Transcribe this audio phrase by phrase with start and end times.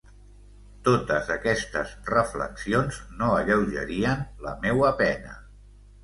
[0.85, 5.35] Totes aquestes reflexions no alleugerien la meua pena.